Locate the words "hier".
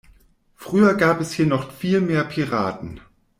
1.33-1.45